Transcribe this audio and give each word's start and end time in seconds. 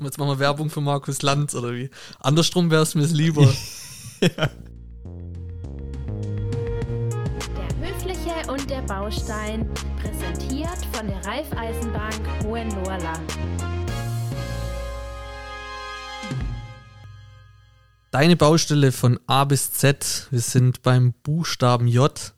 Jetzt 0.00 0.18
machen 0.18 0.30
wir 0.30 0.38
Werbung 0.40 0.70
für 0.70 0.80
Markus 0.80 1.22
Lanz 1.22 1.54
oder 1.54 1.72
wie? 1.72 1.88
Andersrum 2.18 2.68
wäre 2.68 2.82
es 2.82 2.96
mir 2.96 3.06
lieber. 3.06 3.42
ja. 4.20 4.50
Der 7.56 7.78
Höfliche 7.78 8.50
und 8.50 8.68
der 8.68 8.82
Baustein, 8.82 9.72
präsentiert 10.02 10.84
von 10.92 11.06
der 11.06 11.24
Raiffeisenbank 11.24 12.20
Hohenlohrland. 12.42 13.38
Deine 18.10 18.34
Baustelle 18.34 18.90
von 18.90 19.20
A 19.28 19.44
bis 19.44 19.74
Z. 19.74 20.26
Wir 20.32 20.40
sind 20.40 20.82
beim 20.82 21.12
Buchstaben 21.22 21.86
J. 21.86 22.34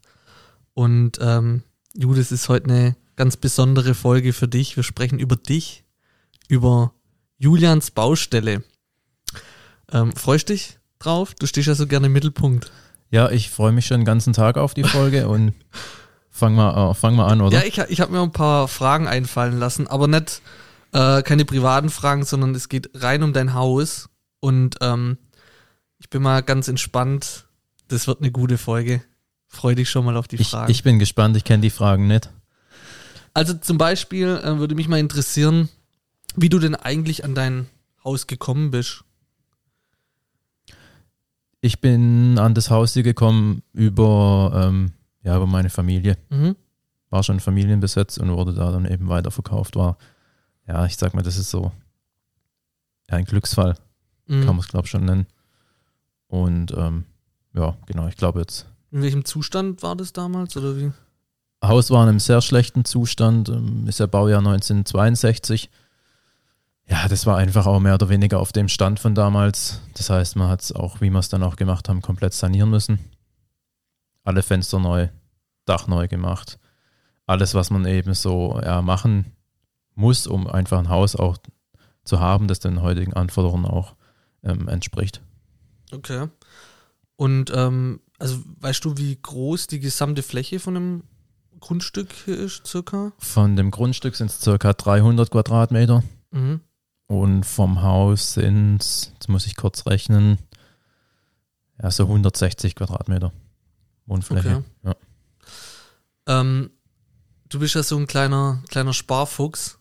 Und 0.74 1.18
ähm, 1.22 1.62
Ju, 1.94 2.12
das 2.12 2.32
ist 2.32 2.50
heute 2.50 2.68
eine 2.68 2.96
ganz 3.16 3.38
besondere 3.38 3.94
Folge 3.94 4.34
für 4.34 4.46
dich. 4.46 4.76
Wir 4.76 4.82
sprechen 4.82 5.18
über 5.18 5.36
dich, 5.36 5.86
über 6.48 6.92
Julians 7.38 7.90
Baustelle. 7.90 8.62
Ähm, 9.92 10.12
freust 10.14 10.48
dich 10.48 10.78
drauf? 10.98 11.34
Du 11.34 11.46
stehst 11.46 11.68
ja 11.68 11.74
so 11.74 11.86
gerne 11.86 12.06
im 12.06 12.12
Mittelpunkt. 12.12 12.72
Ja, 13.10 13.30
ich 13.30 13.50
freue 13.50 13.72
mich 13.72 13.86
schon 13.86 14.00
den 14.00 14.04
ganzen 14.04 14.32
Tag 14.32 14.56
auf 14.56 14.74
die 14.74 14.84
Folge 14.84 15.28
und 15.28 15.54
fang 16.30 16.54
mal, 16.54 16.90
äh, 16.90 16.94
fang 16.94 17.14
mal 17.14 17.26
an, 17.28 17.40
oder? 17.40 17.58
Ja, 17.58 17.64
ich, 17.64 17.78
ich 17.78 18.00
habe 18.00 18.12
mir 18.12 18.20
ein 18.20 18.32
paar 18.32 18.68
Fragen 18.68 19.06
einfallen 19.06 19.58
lassen, 19.58 19.86
aber 19.86 20.08
nicht 20.08 20.42
äh, 20.92 21.22
keine 21.22 21.44
privaten 21.44 21.90
Fragen, 21.90 22.24
sondern 22.24 22.54
es 22.54 22.68
geht 22.68 22.90
rein 22.94 23.22
um 23.22 23.32
dein 23.32 23.54
Haus 23.54 24.08
und 24.40 24.76
ähm, 24.80 25.18
ich 25.98 26.10
bin 26.10 26.22
mal 26.22 26.42
ganz 26.42 26.68
entspannt. 26.68 27.46
Das 27.88 28.06
wird 28.06 28.20
eine 28.20 28.32
gute 28.32 28.58
Folge. 28.58 29.02
Freue 29.48 29.76
dich 29.76 29.88
schon 29.88 30.04
mal 30.04 30.16
auf 30.16 30.28
die 30.28 30.36
ich, 30.36 30.48
Fragen. 30.48 30.70
Ich 30.70 30.82
bin 30.82 30.98
gespannt, 30.98 31.36
ich 31.36 31.44
kenne 31.44 31.62
die 31.62 31.70
Fragen 31.70 32.06
nicht. 32.06 32.30
Also 33.32 33.54
zum 33.54 33.78
Beispiel 33.78 34.40
äh, 34.42 34.58
würde 34.58 34.74
mich 34.74 34.88
mal 34.88 34.98
interessieren, 34.98 35.68
wie 36.36 36.48
du 36.48 36.58
denn 36.58 36.74
eigentlich 36.74 37.24
an 37.24 37.34
dein 37.34 37.66
Haus 38.04 38.26
gekommen 38.26 38.70
bist. 38.70 39.04
Ich 41.60 41.80
bin 41.80 42.38
an 42.38 42.54
das 42.54 42.70
Haus 42.70 42.92
hier 42.92 43.02
gekommen 43.02 43.62
über, 43.72 44.52
ähm, 44.54 44.92
ja, 45.22 45.36
über 45.36 45.46
meine 45.46 45.70
Familie. 45.70 46.16
Mhm. 46.30 46.54
War 47.10 47.22
schon 47.22 47.40
Familienbesitz 47.40 48.18
und 48.18 48.30
wurde 48.30 48.52
da 48.52 48.70
dann 48.70 48.84
eben 48.84 49.08
weiterverkauft. 49.08 49.74
War, 49.74 49.96
ja, 50.68 50.84
ich 50.86 50.96
sag 50.96 51.14
mal, 51.14 51.22
das 51.22 51.38
ist 51.38 51.50
so 51.50 51.72
ja, 53.10 53.16
ein 53.16 53.24
Glücksfall, 53.24 53.74
mhm. 54.26 54.44
kann 54.44 54.56
man 54.56 54.58
es, 54.60 54.68
glaube 54.68 54.84
ich, 54.84 54.90
schon 54.90 55.04
nennen. 55.04 55.26
Und 56.28 56.72
ähm, 56.76 57.04
ja, 57.54 57.76
genau, 57.86 58.06
ich 58.08 58.16
glaube 58.16 58.40
jetzt. 58.40 58.66
In 58.90 59.02
welchem 59.02 59.24
Zustand 59.24 59.82
war 59.82 59.96
das 59.96 60.12
damals 60.12 60.56
oder 60.56 60.76
wie? 60.76 60.92
Haus 61.64 61.90
war 61.90 62.02
in 62.04 62.10
einem 62.10 62.20
sehr 62.20 62.42
schlechten 62.42 62.84
Zustand, 62.84 63.48
ähm, 63.48 63.86
ist 63.88 63.98
ja 63.98 64.06
Baujahr 64.06 64.40
1962 64.40 65.70
ja, 66.88 67.08
das 67.08 67.26
war 67.26 67.36
einfach 67.36 67.66
auch 67.66 67.80
mehr 67.80 67.94
oder 67.94 68.08
weniger 68.08 68.38
auf 68.38 68.52
dem 68.52 68.68
Stand 68.68 69.00
von 69.00 69.14
damals. 69.14 69.80
Das 69.94 70.08
heißt, 70.08 70.36
man 70.36 70.48
hat 70.48 70.62
es 70.62 70.72
auch, 70.72 71.00
wie 71.00 71.10
wir 71.10 71.18
es 71.18 71.28
dann 71.28 71.42
auch 71.42 71.56
gemacht 71.56 71.88
haben, 71.88 72.00
komplett 72.00 72.32
sanieren 72.32 72.70
müssen. 72.70 73.00
Alle 74.24 74.42
Fenster 74.42 74.78
neu, 74.78 75.08
Dach 75.64 75.88
neu 75.88 76.06
gemacht. 76.06 76.58
Alles, 77.26 77.54
was 77.54 77.70
man 77.70 77.86
eben 77.86 78.14
so 78.14 78.60
ja, 78.62 78.82
machen 78.82 79.32
muss, 79.96 80.28
um 80.28 80.46
einfach 80.46 80.78
ein 80.78 80.88
Haus 80.88 81.16
auch 81.16 81.38
zu 82.04 82.20
haben, 82.20 82.46
das 82.46 82.60
den 82.60 82.82
heutigen 82.82 83.14
Anforderungen 83.14 83.66
auch 83.66 83.96
ähm, 84.44 84.68
entspricht. 84.68 85.20
Okay. 85.92 86.28
Und 87.16 87.50
ähm, 87.54 88.00
also 88.18 88.38
weißt 88.60 88.84
du, 88.84 88.96
wie 88.96 89.18
groß 89.20 89.66
die 89.66 89.80
gesamte 89.80 90.22
Fläche 90.22 90.60
von 90.60 90.76
einem 90.76 91.02
Grundstück 91.58 92.12
hier 92.24 92.38
ist, 92.38 92.66
circa? 92.66 93.12
Von 93.18 93.56
dem 93.56 93.70
Grundstück 93.70 94.14
sind 94.14 94.30
es 94.30 94.40
circa 94.40 94.72
300 94.72 95.30
Quadratmeter. 95.30 96.04
Mhm. 96.30 96.60
Und 97.08 97.44
vom 97.44 97.82
Haus 97.82 98.34
sind 98.34 98.82
es, 98.82 99.12
jetzt 99.14 99.28
muss 99.28 99.46
ich 99.46 99.56
kurz 99.56 99.86
rechnen, 99.86 100.38
ja, 101.80 101.90
so 101.90 102.04
160 102.04 102.74
Quadratmeter 102.74 103.32
Wohnfläche. 104.06 104.64
Okay. 104.82 104.96
Ja. 106.26 106.40
Ähm, 106.40 106.70
du 107.48 107.58
bist 107.58 107.74
ja 107.74 107.82
so 107.82 107.96
ein 107.96 108.06
kleiner, 108.06 108.62
kleiner 108.68 108.92
Sparfuchs. 108.92 109.78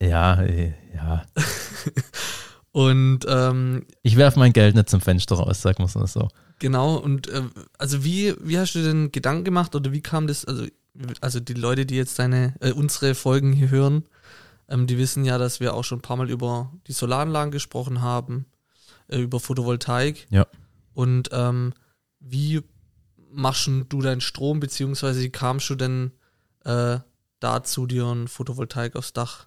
Ja, 0.00 0.42
äh, 0.42 0.74
ja. 0.94 1.24
und 2.72 3.20
ähm, 3.28 3.86
ich 4.02 4.16
werfe 4.16 4.38
mein 4.38 4.52
Geld 4.52 4.74
nicht 4.74 4.90
zum 4.90 5.00
Fenster 5.00 5.36
raus, 5.36 5.62
sag 5.62 5.78
mal 5.78 5.88
so. 5.88 6.28
Genau, 6.58 6.96
und 6.96 7.28
äh, 7.28 7.42
also 7.78 8.04
wie, 8.04 8.34
wie 8.40 8.58
hast 8.58 8.74
du 8.74 8.82
den 8.82 9.12
Gedanken 9.12 9.44
gemacht 9.44 9.74
oder 9.74 9.92
wie 9.92 10.00
kam 10.00 10.26
das, 10.26 10.44
also, 10.44 10.66
also 11.20 11.40
die 11.40 11.54
Leute, 11.54 11.86
die 11.86 11.96
jetzt 11.96 12.18
deine, 12.18 12.54
äh, 12.60 12.72
unsere 12.72 13.14
Folgen 13.14 13.52
hier 13.52 13.70
hören, 13.70 14.04
ähm, 14.68 14.86
die 14.86 14.98
wissen 14.98 15.24
ja, 15.24 15.38
dass 15.38 15.60
wir 15.60 15.74
auch 15.74 15.84
schon 15.84 15.98
ein 15.98 16.02
paar 16.02 16.16
Mal 16.16 16.30
über 16.30 16.72
die 16.86 16.92
Solaranlagen 16.92 17.50
gesprochen 17.50 18.02
haben, 18.02 18.46
äh, 19.08 19.18
über 19.18 19.40
Photovoltaik. 19.40 20.26
Ja. 20.30 20.46
Und 20.94 21.30
ähm, 21.32 21.74
wie 22.20 22.62
machst 23.30 23.68
du 23.88 24.02
deinen 24.02 24.20
Strom, 24.20 24.60
beziehungsweise 24.60 25.20
wie 25.20 25.30
kamst 25.30 25.68
du 25.70 25.74
denn 25.74 26.12
äh, 26.64 26.98
dazu, 27.40 27.86
dir 27.86 28.06
ein 28.06 28.28
Photovoltaik 28.28 28.96
aufs 28.96 29.12
Dach? 29.12 29.46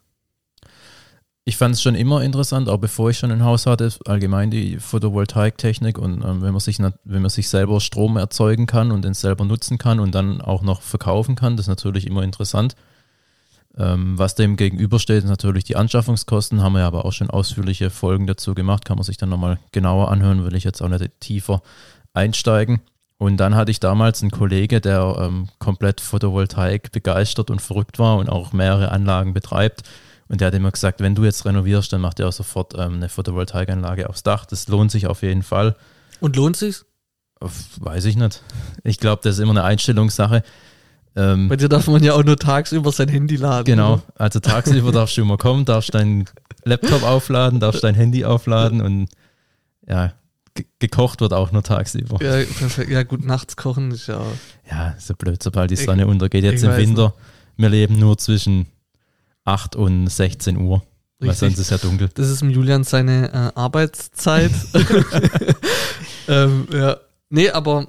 Ich 1.45 1.55
fand 1.55 1.75
es 1.75 1.81
schon 1.81 1.95
immer 1.95 2.23
interessant, 2.23 2.67
auch 2.67 2.77
bevor 2.77 3.09
ich 3.09 3.17
schon 3.17 3.31
ein 3.31 3.41
Haus 3.41 3.65
hatte, 3.65 3.89
allgemein 4.05 4.51
die 4.51 4.79
Photovoltaiktechnik 4.79 5.97
und 5.97 6.21
ähm, 6.21 6.41
wenn 6.41 6.51
man 6.51 6.59
sich 6.59 6.79
wenn 6.79 7.21
man 7.21 7.29
sich 7.29 7.47
selber 7.47 7.79
Strom 7.79 8.17
erzeugen 8.17 8.65
kann 8.65 8.91
und 8.91 9.05
den 9.05 9.13
selber 9.13 9.45
nutzen 9.45 9.77
kann 9.77 10.01
und 10.01 10.13
dann 10.13 10.41
auch 10.41 10.61
noch 10.61 10.81
verkaufen 10.81 11.35
kann, 11.35 11.55
das 11.55 11.63
ist 11.63 11.69
natürlich 11.69 12.05
immer 12.05 12.23
interessant. 12.23 12.75
Ähm, 13.77 14.17
was 14.17 14.35
dem 14.35 14.55
gegenübersteht, 14.55 15.23
ist 15.23 15.29
natürlich 15.29 15.63
die 15.63 15.75
Anschaffungskosten, 15.75 16.63
haben 16.63 16.73
wir 16.73 16.85
aber 16.85 17.05
auch 17.05 17.13
schon 17.13 17.29
ausführliche 17.29 17.89
Folgen 17.91 18.25
dazu 18.25 18.55
gemacht, 18.55 18.85
kann 18.85 18.97
man 18.97 19.03
sich 19.03 19.17
dann 19.17 19.29
nochmal 19.29 19.59
genauer 19.71 20.09
anhören, 20.09 20.43
will 20.43 20.55
ich 20.55 20.63
jetzt 20.63 20.81
auch 20.81 20.89
nicht 20.89 21.11
tiefer 21.19 21.61
einsteigen. 22.13 22.81
Und 23.19 23.37
dann 23.37 23.55
hatte 23.55 23.71
ich 23.71 23.79
damals 23.79 24.21
einen 24.21 24.31
Kollege, 24.31 24.81
der 24.81 25.17
ähm, 25.19 25.49
komplett 25.59 26.01
Photovoltaik 26.01 26.91
begeistert 26.91 27.49
und 27.49 27.61
verrückt 27.61 27.99
war 27.99 28.17
und 28.17 28.29
auch 28.29 28.53
mehrere 28.53 28.91
Anlagen 28.91 29.33
betreibt. 29.33 29.83
Und 30.27 30.41
der 30.41 30.47
hat 30.47 30.55
immer 30.55 30.71
gesagt, 30.71 30.99
wenn 30.99 31.15
du 31.15 31.23
jetzt 31.23 31.45
renovierst, 31.45 31.93
dann 31.93 32.01
macht 32.01 32.19
er 32.19 32.27
auch 32.27 32.33
sofort 32.33 32.73
ähm, 32.75 32.95
eine 32.95 33.09
Photovoltaikanlage 33.09 34.09
aufs 34.09 34.23
Dach. 34.23 34.45
Das 34.45 34.67
lohnt 34.67 34.91
sich 34.91 35.07
auf 35.07 35.23
jeden 35.23 35.41
Fall. 35.43 35.75
Und 36.19 36.35
lohnt 36.35 36.57
sich's? 36.57 36.85
Weiß 37.39 38.05
ich 38.05 38.17
nicht. 38.17 38.43
Ich 38.83 38.99
glaube, 38.99 39.21
das 39.23 39.35
ist 39.35 39.41
immer 39.41 39.51
eine 39.51 39.63
Einstellungssache. 39.63 40.43
Ähm, 41.17 41.47
Bei 41.47 41.55
dir 41.55 41.67
darf 41.67 41.87
man 41.87 42.03
ja 42.03 42.13
auch 42.13 42.23
nur 42.23 42.37
tagsüber 42.37 42.91
sein 42.91 43.09
Handy 43.09 43.37
laden. 43.37 43.65
Genau, 43.65 43.93
oder? 43.93 44.03
also 44.15 44.39
tagsüber 44.39 44.91
darfst 44.91 45.17
du 45.17 45.21
immer 45.21 45.37
kommen, 45.37 45.65
darfst 45.65 45.95
deinen 45.95 46.25
Laptop 46.63 47.01
aufladen, 47.01 47.59
darfst 47.59 47.83
dein 47.83 47.95
Handy 47.95 48.23
aufladen 48.23 48.81
und 48.81 49.09
ja, 49.87 50.13
gekocht 50.77 51.21
wird 51.21 51.33
auch 51.33 51.51
nur 51.51 51.63
tagsüber. 51.63 52.23
Ja, 52.23 52.45
perfekt. 52.45 52.91
Ja, 52.91 53.01
gut, 53.01 53.25
nachts 53.25 53.55
kochen 53.55 53.89
ist 53.89 54.05
ja. 54.05 54.21
Ja, 54.69 54.93
so 54.99 55.15
blöd, 55.15 55.41
sobald 55.41 55.71
die 55.71 55.75
Sonne 55.75 56.03
ich, 56.03 56.07
untergeht. 56.07 56.43
Jetzt 56.43 56.63
im 56.63 56.77
Winter, 56.77 57.05
nicht. 57.05 57.15
wir 57.57 57.69
leben 57.69 57.97
nur 57.97 58.19
zwischen 58.19 58.67
8 59.43 59.75
und 59.75 60.07
16 60.07 60.55
Uhr. 60.57 60.83
Richtig. 61.19 61.27
Weil 61.27 61.33
sonst 61.33 61.57
ist 61.57 61.71
ja 61.71 61.79
dunkel. 61.79 62.09
Das 62.13 62.29
ist 62.29 62.43
im 62.43 62.51
Julian 62.51 62.83
seine 62.83 63.33
äh, 63.33 63.59
Arbeitszeit. 63.59 64.51
ähm, 66.27 66.67
ja. 66.71 66.97
Nee, 67.29 67.49
aber 67.49 67.87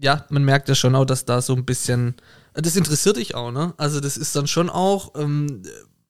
ja, 0.00 0.24
man 0.28 0.44
merkt 0.44 0.68
ja 0.68 0.74
schon 0.74 0.94
auch, 0.94 1.04
dass 1.04 1.24
da 1.24 1.40
so 1.40 1.54
ein 1.54 1.64
bisschen 1.64 2.16
das 2.62 2.76
interessiert 2.76 3.16
dich 3.16 3.34
auch, 3.34 3.52
ne? 3.52 3.74
Also 3.76 4.00
das 4.00 4.16
ist 4.16 4.34
dann 4.34 4.46
schon 4.46 4.70
auch, 4.70 5.12
ähm, 5.16 5.62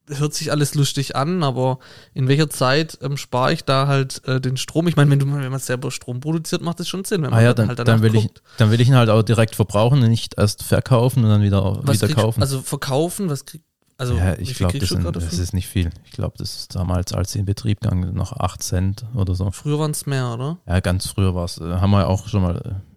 hört 0.08 0.34
sich 0.34 0.52
alles 0.52 0.74
lustig 0.74 1.16
an, 1.16 1.42
aber 1.42 1.78
in 2.14 2.28
welcher 2.28 2.48
Zeit 2.48 2.98
ähm, 3.02 3.16
spare 3.16 3.52
ich 3.52 3.64
da 3.64 3.88
halt 3.88 4.22
äh, 4.26 4.40
den 4.40 4.56
Strom? 4.56 4.86
Ich 4.86 4.94
meine, 4.94 5.10
wenn 5.10 5.18
du 5.18 5.26
wenn 5.26 5.50
man 5.50 5.58
selber 5.58 5.90
Strom 5.90 6.20
produziert, 6.20 6.62
macht 6.62 6.78
das 6.78 6.88
schon 6.88 7.04
Sinn, 7.04 7.22
wenn 7.22 7.30
man 7.30 7.40
ah 7.40 7.42
ja, 7.42 7.54
dann, 7.54 7.68
halt 7.68 7.80
dann 7.80 8.02
will 8.02 8.12
guckt. 8.12 8.42
ich 8.44 8.58
dann 8.58 8.70
will 8.70 8.80
ich 8.80 8.88
ihn 8.88 8.94
halt 8.94 9.10
auch 9.10 9.22
direkt 9.22 9.56
verbrauchen 9.56 10.02
und 10.02 10.08
nicht 10.08 10.38
erst 10.38 10.62
verkaufen 10.62 11.24
und 11.24 11.30
dann 11.30 11.42
wieder 11.42 11.80
was 11.82 11.96
wieder 11.96 12.06
krieg, 12.06 12.16
kaufen. 12.16 12.40
Also 12.40 12.62
verkaufen, 12.62 13.28
was 13.28 13.44
krieg 13.44 13.62
also 13.98 14.14
ja, 14.14 14.38
ich 14.38 14.54
glaube, 14.54 14.78
das, 14.78 14.90
das, 14.90 15.38
ist 15.38 15.54
nicht 15.54 15.68
viel. 15.68 15.88
Ich 16.04 16.10
glaube, 16.10 16.34
das 16.36 16.54
ist 16.54 16.74
damals, 16.74 17.14
als 17.14 17.32
sie 17.32 17.38
in 17.38 17.46
Betrieb 17.46 17.80
gegangen 17.80 18.14
noch 18.14 18.34
8 18.34 18.62
Cent 18.62 19.06
oder 19.14 19.34
so. 19.34 19.50
Früher 19.52 19.78
waren 19.78 19.92
es 19.92 20.04
mehr, 20.04 20.34
oder? 20.34 20.58
Ja, 20.66 20.80
ganz 20.80 21.06
früher 21.06 21.34
war 21.34 21.46
es. 21.46 21.56
Äh, 21.56 21.64
haben 21.64 21.92
wir 21.92 22.06
auch 22.06 22.28
schon 22.28 22.42
mal 22.42 22.56
äh, 22.58 22.95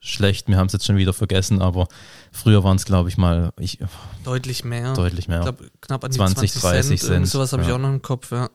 schlecht, 0.00 0.48
wir 0.48 0.56
haben 0.56 0.66
es 0.66 0.72
jetzt 0.72 0.86
schon 0.86 0.96
wieder 0.96 1.12
vergessen, 1.12 1.60
aber 1.60 1.88
früher 2.32 2.64
waren 2.64 2.76
es, 2.76 2.84
glaube 2.84 3.08
ich, 3.08 3.16
mal 3.16 3.52
ich, 3.58 3.78
deutlich 4.24 4.64
mehr. 4.64 4.94
Deutlich 4.94 5.28
mehr. 5.28 5.38
Ich 5.38 5.44
glaube, 5.44 5.70
knapp 5.80 6.04
an 6.04 6.10
die 6.10 6.16
20, 6.16 6.52
20 6.52 6.62
30 6.62 7.00
Cent. 7.00 7.00
Cent. 7.00 7.28
Sowas 7.28 7.52
habe 7.52 7.62
ja. 7.62 7.68
ich 7.68 7.74
auch 7.74 7.78
noch 7.78 7.88
im 7.88 8.02
Kopf, 8.02 8.30
ja. 8.30 8.50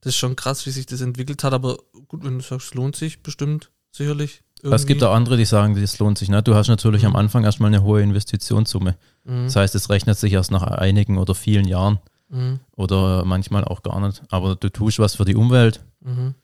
Das 0.00 0.14
ist 0.14 0.16
schon 0.16 0.34
krass, 0.34 0.66
wie 0.66 0.70
sich 0.70 0.86
das 0.86 1.00
entwickelt 1.00 1.44
hat, 1.44 1.52
aber 1.52 1.78
gut, 2.08 2.24
wenn 2.24 2.38
du 2.38 2.44
sagst, 2.44 2.74
lohnt 2.74 2.96
sich 2.96 3.22
bestimmt, 3.22 3.70
sicherlich. 3.92 4.42
Irgendwie. 4.62 4.76
Es 4.76 4.86
gibt 4.86 5.02
auch 5.02 5.14
andere, 5.14 5.36
die 5.36 5.44
sagen, 5.44 5.80
das 5.80 5.98
lohnt 5.98 6.18
sich 6.18 6.28
nicht. 6.28 6.46
Du 6.46 6.54
hast 6.54 6.68
natürlich 6.68 7.02
mhm. 7.02 7.08
am 7.08 7.16
Anfang 7.16 7.44
erstmal 7.44 7.68
eine 7.68 7.82
hohe 7.82 8.00
Investitionssumme. 8.00 8.96
Mhm. 9.24 9.44
Das 9.44 9.56
heißt, 9.56 9.74
es 9.74 9.90
rechnet 9.90 10.18
sich 10.18 10.32
erst 10.32 10.50
nach 10.50 10.62
einigen 10.62 11.18
oder 11.18 11.34
vielen 11.34 11.66
Jahren. 11.66 11.98
Mhm. 12.28 12.60
Oder 12.76 13.24
manchmal 13.24 13.64
auch 13.64 13.82
gar 13.82 14.00
nicht. 14.00 14.22
Aber 14.30 14.56
du 14.56 14.70
tust 14.70 14.98
was 14.98 15.16
für 15.16 15.24
die 15.24 15.34
Umwelt. 15.34 15.84
Mhm. 16.00 16.34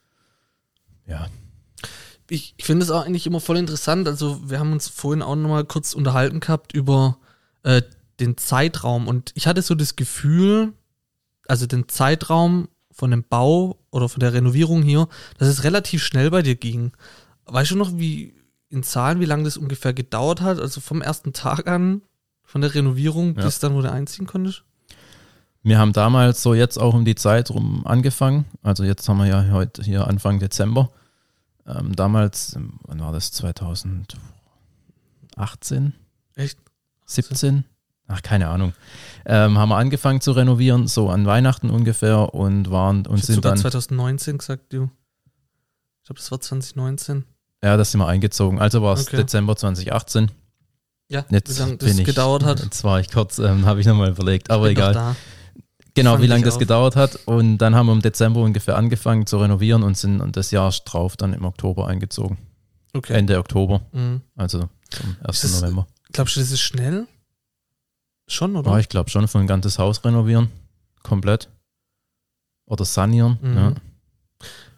Ja, 1.06 1.28
ich, 2.30 2.54
ich 2.56 2.64
finde 2.64 2.84
es 2.84 2.90
auch 2.90 3.04
eigentlich 3.04 3.26
immer 3.26 3.40
voll 3.40 3.56
interessant. 3.56 4.06
Also, 4.08 4.40
wir 4.48 4.58
haben 4.58 4.72
uns 4.72 4.88
vorhin 4.88 5.22
auch 5.22 5.36
nochmal 5.36 5.64
kurz 5.64 5.94
unterhalten 5.94 6.40
gehabt 6.40 6.72
über 6.72 7.18
äh, 7.62 7.82
den 8.20 8.36
Zeitraum. 8.36 9.08
Und 9.08 9.32
ich 9.34 9.46
hatte 9.46 9.62
so 9.62 9.74
das 9.74 9.96
Gefühl, 9.96 10.72
also 11.46 11.66
den 11.66 11.88
Zeitraum 11.88 12.68
von 12.90 13.10
dem 13.10 13.24
Bau 13.24 13.78
oder 13.90 14.08
von 14.08 14.20
der 14.20 14.32
Renovierung 14.32 14.82
hier, 14.82 15.08
dass 15.38 15.48
es 15.48 15.64
relativ 15.64 16.02
schnell 16.02 16.30
bei 16.30 16.42
dir 16.42 16.56
ging. 16.56 16.92
Weißt 17.46 17.70
du 17.70 17.76
noch, 17.76 17.92
wie 17.96 18.34
in 18.68 18.82
Zahlen, 18.82 19.20
wie 19.20 19.24
lange 19.24 19.44
das 19.44 19.56
ungefähr 19.56 19.94
gedauert 19.94 20.40
hat? 20.40 20.58
Also 20.58 20.80
vom 20.80 21.00
ersten 21.00 21.32
Tag 21.32 21.68
an, 21.68 22.02
von 22.42 22.60
der 22.60 22.74
Renovierung 22.74 23.36
Ja. 23.36 23.44
bis 23.44 23.60
dann, 23.60 23.74
wo 23.74 23.80
du 23.82 23.90
einziehen 23.90 24.26
konntest? 24.26 24.64
Wir 25.62 25.78
haben 25.78 25.92
damals 25.92 26.42
so 26.42 26.54
jetzt 26.54 26.78
auch 26.78 26.94
um 26.94 27.04
die 27.04 27.14
Zeit 27.14 27.50
rum 27.50 27.86
angefangen. 27.86 28.46
Also 28.62 28.84
jetzt 28.84 29.08
haben 29.08 29.18
wir 29.18 29.26
ja 29.26 29.50
heute 29.50 29.82
hier 29.82 30.06
Anfang 30.06 30.38
Dezember. 30.38 30.90
Ähm, 31.68 31.94
damals, 31.94 32.56
ähm, 32.56 32.80
wann 32.86 33.00
war 33.00 33.12
das? 33.12 33.30
2018, 33.32 35.92
Echt? 36.34 36.58
17? 37.06 37.64
Ach, 38.08 38.22
keine 38.22 38.48
Ahnung. 38.48 38.72
Ähm, 39.26 39.58
haben 39.58 39.68
wir 39.68 39.76
angefangen 39.76 40.22
zu 40.22 40.32
renovieren, 40.32 40.88
so 40.88 41.10
an 41.10 41.26
Weihnachten 41.26 41.68
ungefähr 41.68 42.34
und 42.34 42.70
waren 42.70 43.06
und 43.06 43.18
Ich 43.18 43.26
sind 43.26 43.34
sogar 43.36 43.52
dann, 43.52 43.60
2019 43.60 44.38
gesagt, 44.38 44.72
du. 44.72 44.88
Ich 46.00 46.06
glaube, 46.06 46.20
das 46.20 46.30
war 46.30 46.40
2019. 46.40 47.24
ja, 47.62 47.76
das 47.76 47.90
sind 47.90 48.00
wir 48.00 48.06
eingezogen. 48.06 48.58
Also 48.60 48.82
war 48.82 48.94
es 48.94 49.06
Okay. 49.06 49.18
Dezember 49.18 49.56
2018. 49.56 50.30
Ja, 51.10 51.24
Jetzt 51.30 51.54
wie 51.54 51.60
lange 51.60 51.76
das 51.76 51.96
gedauert 51.98 52.44
hat. 52.44 52.60
Jetzt 52.64 52.82
war 52.84 53.00
ich 53.00 53.10
kurz, 53.10 53.38
ähm, 53.38 53.66
habe 53.66 53.80
ich 53.80 53.86
nochmal 53.86 54.10
überlegt, 54.10 54.50
aber 54.50 54.70
egal. 54.70 55.14
Genau, 55.98 56.20
wie 56.20 56.26
lange 56.26 56.44
das 56.44 56.54
auch. 56.54 56.58
gedauert 56.58 56.96
hat. 56.96 57.18
Und 57.26 57.58
dann 57.58 57.74
haben 57.74 57.86
wir 57.86 57.92
im 57.92 58.02
Dezember 58.02 58.40
ungefähr 58.40 58.76
angefangen 58.76 59.26
zu 59.26 59.38
renovieren 59.38 59.82
und 59.82 59.96
sind 59.96 60.36
das 60.36 60.50
Jahr 60.50 60.70
drauf 60.84 61.16
dann 61.16 61.32
im 61.32 61.44
Oktober 61.44 61.86
eingezogen. 61.88 62.38
Okay. 62.94 63.12
Ende 63.14 63.38
Oktober, 63.38 63.82
Mhm. 63.92 64.22
also 64.36 64.68
zum 64.90 65.16
1. 65.22 65.44
Ist 65.44 65.54
das- 65.54 65.60
November. 65.60 65.86
Glaubst 66.12 66.36
du, 66.36 66.40
das 66.40 66.50
ist 66.50 66.60
schnell? 66.60 67.06
Schon, 68.28 68.56
oder? 68.56 68.70
Ja, 68.72 68.78
ich 68.78 68.88
glaube 68.88 69.10
schon, 69.10 69.28
von 69.28 69.42
ein 69.42 69.46
ganzes 69.46 69.78
Haus 69.78 70.04
renovieren. 70.04 70.50
Komplett. 71.02 71.48
Oder 72.66 72.84
sanieren. 72.84 73.38
Mhm. 73.40 73.56
Ja. 73.56 73.72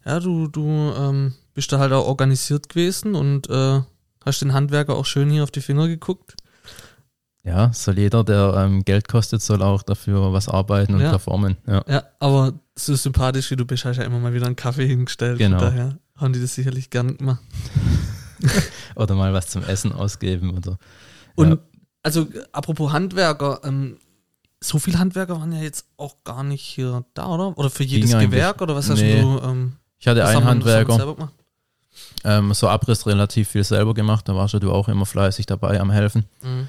Ja, 0.06 0.20
du, 0.20 0.48
du 0.48 0.62
ähm, 0.96 1.34
bist 1.54 1.70
da 1.72 1.78
halt 1.78 1.92
auch 1.92 2.06
organisiert 2.06 2.68
gewesen 2.68 3.14
und 3.14 3.48
äh, 3.50 3.80
hast 4.24 4.40
den 4.42 4.52
Handwerker 4.54 4.94
auch 4.96 5.04
schön 5.06 5.30
hier 5.30 5.42
auf 5.42 5.50
die 5.50 5.60
Finger 5.60 5.88
geguckt. 5.88 6.34
Ja, 7.42 7.72
soll 7.72 7.98
jeder, 7.98 8.22
der 8.24 8.54
ähm, 8.56 8.84
Geld 8.84 9.08
kostet, 9.08 9.42
soll 9.42 9.62
auch 9.62 9.82
dafür 9.82 10.32
was 10.32 10.48
arbeiten 10.48 10.94
und 10.94 11.00
Ja. 11.00 11.10
performen. 11.10 11.56
Ja. 11.66 11.82
Ja, 11.88 12.02
aber 12.18 12.52
so 12.76 12.94
sympathisch 12.94 13.50
wie 13.50 13.56
du 13.56 13.64
bist, 13.64 13.84
hast 13.84 13.96
du 13.96 14.02
ja 14.02 14.06
immer 14.06 14.18
mal 14.18 14.32
wieder 14.34 14.46
einen 14.46 14.56
Kaffee 14.56 14.86
hingestellt. 14.86 15.38
Genau. 15.38 15.58
Von 15.58 15.66
daher 15.68 15.98
haben 16.16 16.32
die 16.32 16.40
das 16.40 16.54
sicherlich 16.54 16.90
gern 16.90 17.16
gemacht. 17.16 17.40
Oder 18.96 19.14
mal 19.14 19.32
was 19.32 19.48
zum 19.48 19.62
Essen 19.64 19.92
ausgeben. 19.92 20.56
Oder. 20.56 20.78
Und 21.34 21.50
Ja. 21.50 21.58
also 22.02 22.26
apropos 22.52 22.92
Handwerker, 22.92 23.60
ähm, 23.64 23.98
so 24.62 24.78
viele 24.78 24.98
Handwerker 24.98 25.38
waren 25.40 25.52
ja 25.52 25.60
jetzt 25.62 25.86
auch 25.96 26.16
gar 26.24 26.42
nicht 26.44 26.62
hier 26.62 27.04
da, 27.14 27.26
oder? 27.28 27.56
Oder 27.56 27.70
für 27.70 27.84
jedes 27.84 28.12
eigentlich. 28.14 28.30
Gewerk 28.30 28.60
oder 28.60 28.74
was 28.74 28.90
hast 28.90 29.00
Nee. 29.00 29.20
du? 29.22 29.40
Ähm, 29.42 29.76
Ich 29.98 30.06
hatte 30.06 30.26
einen 30.26 30.44
Handwerker, 30.44 31.16
ähm, 32.24 32.52
so 32.52 32.68
Abriss 32.68 33.06
relativ 33.06 33.48
viel 33.48 33.64
selber 33.64 33.94
gemacht. 33.94 34.28
Da 34.28 34.34
warst 34.34 34.52
ja 34.54 34.60
du 34.60 34.70
auch 34.72 34.88
immer 34.88 35.06
fleißig 35.06 35.46
dabei 35.46 35.80
am 35.80 35.90
Helfen. 35.90 36.24
Mhm. 36.42 36.68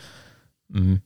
Mhm. 0.72 1.02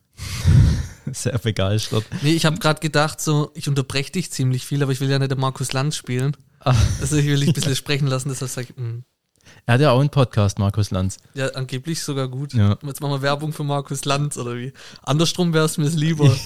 Sehr 1.11 1.37
begeistert. 1.37 2.03
Nee, 2.21 2.33
ich 2.33 2.45
habe 2.45 2.57
gerade 2.57 2.79
gedacht, 2.79 3.21
so, 3.21 3.51
ich 3.53 3.67
unterbreche 3.67 4.11
dich 4.11 4.31
ziemlich 4.31 4.65
viel, 4.65 4.81
aber 4.81 4.91
ich 4.91 5.01
will 5.01 5.09
ja 5.09 5.19
nicht 5.19 5.31
den 5.31 5.39
Markus 5.39 5.71
Lanz 5.73 5.95
spielen. 5.95 6.35
Ah. 6.61 6.73
Also 6.99 7.17
ich 7.17 7.25
will 7.25 7.39
dich 7.39 7.49
ein 7.49 7.53
bisschen 7.53 7.75
sprechen 7.75 8.07
lassen, 8.07 8.29
deshalb 8.29 8.49
sage 8.49 8.67
ich, 8.71 8.75
mh, 8.77 9.01
Er 9.67 9.73
hat 9.75 9.81
ja 9.81 9.91
auch 9.91 9.99
einen 9.99 10.09
Podcast, 10.09 10.57
Markus 10.57 10.89
Lanz. 10.89 11.17
ja, 11.35 11.49
angeblich 11.49 12.01
sogar 12.01 12.27
gut. 12.27 12.53
Ja. 12.55 12.77
Jetzt 12.83 13.01
machen 13.01 13.11
wir 13.11 13.21
Werbung 13.21 13.53
für 13.53 13.63
Markus 13.63 14.03
Lanz 14.05 14.37
oder 14.37 14.55
wie? 14.55 14.73
Andersrum 15.03 15.53
wäre 15.53 15.65
es 15.65 15.77
mir 15.77 15.89
lieber. 15.89 16.35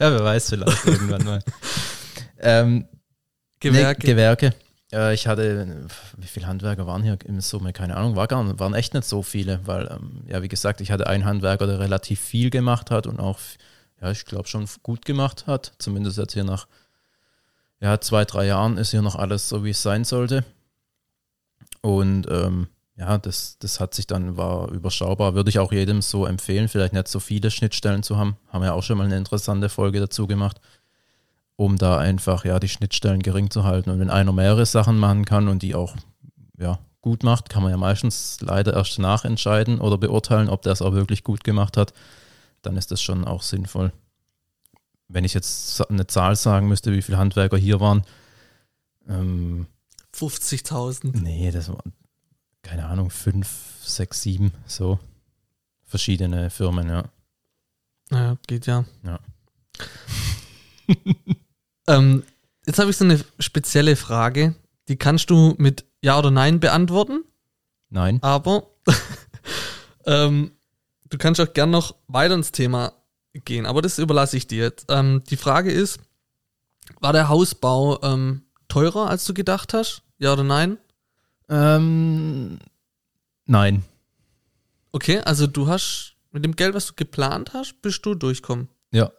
Ja, 0.00 0.10
wer 0.10 0.24
weiß, 0.24 0.50
vielleicht 0.50 0.86
irgendwann 0.86 1.24
mal. 1.24 1.42
Ähm, 2.40 2.86
Gewerke. 3.60 4.00
Nee, 4.06 4.12
Gewerke. 4.12 4.54
Äh, 4.94 5.14
ich 5.14 5.26
hatte, 5.26 5.86
wie 6.16 6.26
viele 6.26 6.46
Handwerker 6.46 6.86
waren 6.86 7.02
hier 7.02 7.18
im 7.24 7.40
Summe? 7.40 7.72
Keine 7.72 7.96
Ahnung, 7.96 8.16
war 8.16 8.28
gar, 8.28 8.58
waren 8.58 8.74
echt 8.74 8.94
nicht 8.94 9.04
so 9.04 9.22
viele, 9.22 9.60
weil, 9.66 9.88
ähm, 9.90 10.22
ja, 10.28 10.42
wie 10.42 10.48
gesagt, 10.48 10.80
ich 10.80 10.90
hatte 10.90 11.06
einen 11.06 11.24
Handwerker, 11.24 11.66
der 11.66 11.80
relativ 11.80 12.20
viel 12.20 12.50
gemacht 12.50 12.90
hat 12.90 13.06
und 13.06 13.20
auch, 13.20 13.38
ja, 14.00 14.10
ich 14.10 14.24
glaube 14.24 14.48
schon 14.48 14.66
gut 14.82 15.04
gemacht 15.04 15.46
hat. 15.46 15.72
Zumindest 15.78 16.18
jetzt 16.18 16.34
hier 16.34 16.44
nach, 16.44 16.66
ja, 17.80 18.00
zwei, 18.00 18.24
drei 18.24 18.46
Jahren 18.46 18.78
ist 18.78 18.92
hier 18.92 19.02
noch 19.02 19.16
alles 19.16 19.48
so, 19.48 19.64
wie 19.64 19.70
es 19.70 19.82
sein 19.82 20.04
sollte. 20.04 20.44
Und, 21.82 22.26
ähm, 22.30 22.68
ja, 22.96 23.18
das, 23.18 23.58
das 23.58 23.80
hat 23.80 23.92
sich 23.92 24.06
dann, 24.06 24.36
war 24.36 24.70
überschaubar. 24.70 25.34
Würde 25.34 25.50
ich 25.50 25.58
auch 25.58 25.72
jedem 25.72 26.00
so 26.00 26.26
empfehlen, 26.26 26.68
vielleicht 26.68 26.92
nicht 26.92 27.08
so 27.08 27.18
viele 27.18 27.50
Schnittstellen 27.50 28.04
zu 28.04 28.16
haben. 28.16 28.36
Haben 28.48 28.62
wir 28.62 28.74
auch 28.74 28.84
schon 28.84 28.98
mal 28.98 29.04
eine 29.04 29.16
interessante 29.16 29.68
Folge 29.68 29.98
dazu 29.98 30.28
gemacht 30.28 30.60
um 31.56 31.76
da 31.78 31.98
einfach 31.98 32.44
ja 32.44 32.58
die 32.58 32.68
Schnittstellen 32.68 33.22
gering 33.22 33.50
zu 33.50 33.64
halten. 33.64 33.90
Und 33.90 34.00
wenn 34.00 34.10
einer 34.10 34.32
mehrere 34.32 34.66
Sachen 34.66 34.98
machen 34.98 35.24
kann 35.24 35.48
und 35.48 35.62
die 35.62 35.74
auch 35.74 35.94
ja, 36.58 36.78
gut 37.00 37.22
macht, 37.22 37.48
kann 37.48 37.62
man 37.62 37.70
ja 37.70 37.76
meistens 37.76 38.38
leider 38.40 38.74
erst 38.74 38.98
nachentscheiden 38.98 39.80
oder 39.80 39.98
beurteilen, 39.98 40.48
ob 40.48 40.62
der 40.62 40.72
es 40.72 40.82
auch 40.82 40.92
wirklich 40.92 41.22
gut 41.22 41.44
gemacht 41.44 41.76
hat, 41.76 41.92
dann 42.62 42.76
ist 42.76 42.90
das 42.90 43.02
schon 43.02 43.24
auch 43.24 43.42
sinnvoll. 43.42 43.92
Wenn 45.08 45.24
ich 45.24 45.34
jetzt 45.34 45.80
eine 45.90 46.06
Zahl 46.06 46.34
sagen 46.34 46.66
müsste, 46.68 46.92
wie 46.92 47.02
viele 47.02 47.18
Handwerker 47.18 47.58
hier 47.58 47.78
waren, 47.78 48.02
ähm, 49.06 49.66
50.000. 50.14 51.20
nee, 51.20 51.50
das 51.50 51.68
waren, 51.68 51.92
keine 52.62 52.86
Ahnung, 52.86 53.10
fünf, 53.10 53.48
sechs, 53.82 54.22
sieben, 54.22 54.52
so 54.66 54.98
verschiedene 55.84 56.50
Firmen, 56.50 56.88
ja. 56.88 57.04
Ja, 58.10 58.36
geht 58.46 58.66
ja. 58.66 58.84
Ja. 59.02 59.18
ähm, 61.88 62.22
jetzt 62.66 62.78
habe 62.78 62.90
ich 62.90 62.96
so 62.96 63.04
eine 63.04 63.22
spezielle 63.38 63.96
Frage. 63.96 64.54
Die 64.88 64.96
kannst 64.96 65.30
du 65.30 65.54
mit 65.58 65.84
Ja 66.02 66.18
oder 66.18 66.30
Nein 66.30 66.60
beantworten, 66.60 67.24
Nein, 67.90 68.18
aber 68.22 68.66
ähm, 70.06 70.52
du 71.08 71.18
kannst 71.18 71.40
auch 71.40 71.52
gern 71.52 71.70
noch 71.70 71.94
weiter 72.08 72.34
ins 72.34 72.52
Thema 72.52 72.92
gehen, 73.32 73.66
aber 73.66 73.82
das 73.82 73.98
überlasse 73.98 74.36
ich 74.36 74.46
dir 74.46 74.64
jetzt. 74.64 74.86
Ähm, 74.90 75.22
die 75.30 75.36
Frage 75.36 75.70
ist, 75.72 76.00
war 77.00 77.12
der 77.12 77.28
Hausbau 77.28 78.02
ähm, 78.02 78.42
teurer, 78.68 79.08
als 79.08 79.24
du 79.24 79.32
gedacht 79.34 79.72
hast? 79.74 80.02
Ja 80.18 80.32
oder 80.34 80.44
nein? 80.44 80.78
ähm, 81.48 82.58
nein, 83.46 83.84
Okay, 84.92 85.18
also 85.24 85.46
du 85.48 85.66
hast 85.66 86.14
mit 86.30 86.44
dem 86.44 86.54
Geld, 86.54 86.72
was 86.74 86.86
du 86.86 86.92
geplant 86.94 87.52
hast, 87.52 87.82
bist 87.82 88.06
du 88.06 88.14
durchkommen. 88.14 88.68
ja, 88.92 89.10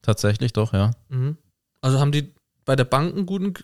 tatsächlich 0.00 0.52
doch, 0.52 0.72
ja. 0.72 0.92
Mhm. 1.08 1.36
Also 1.80 2.00
haben 2.00 2.12
die 2.12 2.34
bei 2.64 2.76
der 2.76 2.84
Bank 2.84 3.14
einen 3.14 3.26
guten, 3.26 3.54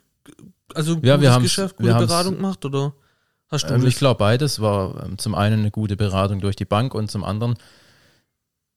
also 0.74 0.98
Ja, 1.02 1.20
wir 1.20 1.38
Geschäft, 1.40 1.78
wir 1.78 1.82
gute 1.86 1.94
haben's- 1.94 2.08
Beratung 2.08 2.36
gemacht 2.36 2.64
oder 2.64 2.94
hast 3.48 3.68
du 3.68 3.74
Ähm, 3.74 3.86
ich 3.86 3.96
glaube, 3.96 4.18
beides 4.18 4.60
war 4.60 5.04
ähm, 5.04 5.18
zum 5.18 5.34
einen 5.34 5.60
eine 5.60 5.70
gute 5.70 5.96
Beratung 5.96 6.40
durch 6.40 6.56
die 6.56 6.64
Bank 6.64 6.94
und 6.94 7.10
zum 7.10 7.24
anderen, 7.24 7.54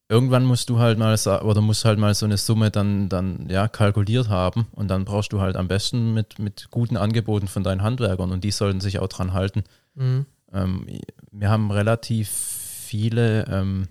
irgendwann 0.10 0.46
musst 0.46 0.70
du 0.70 0.80
halt 0.80 0.98
mal 0.98 1.16
oder 1.44 1.62
musst 1.62 1.86
halt 1.86 2.00
mal 2.00 2.14
so 2.14 2.26
eine 2.26 2.38
Summe 2.38 2.72
dann, 2.72 3.10
dann 3.10 3.48
ja, 3.50 3.68
kalkuliert 3.68 4.30
haben 4.30 4.68
und 4.72 4.88
dann 4.90 5.06
brauchst 5.06 5.34
du 5.34 5.40
halt 5.42 5.56
am 5.56 5.68
besten 5.68 6.14
mit, 6.14 6.40
mit 6.40 6.68
guten 6.72 6.98
Angeboten 6.98 7.48
von 7.48 7.64
deinen 7.64 7.84
Handwerkern 7.84 8.32
und 8.32 8.44
die 8.44 8.52
sollten 8.52 8.80
sich 8.82 9.00
auch 9.00 9.08
dran 9.10 9.34
halten. 9.34 9.64
Mhm. 9.96 10.26
Ähm, 10.54 10.88
wir 11.32 11.50
haben 11.50 11.72
relativ 11.72 12.30
viele, 12.30 13.46
ähm, 13.48 13.88